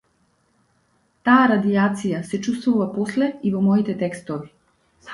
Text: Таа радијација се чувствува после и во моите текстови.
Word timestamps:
Таа 1.29 1.43
радијација 1.51 2.23
се 2.31 2.41
чувствува 2.49 2.91
после 2.99 3.31
и 3.51 3.55
во 3.59 3.65
моите 3.71 4.01
текстови. 4.05 4.55